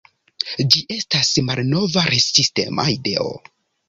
Ĝi 0.75 0.79
estas 0.95 1.29
malnova 1.49 2.05
rezistema 2.13 2.87
ideo? 2.95 3.29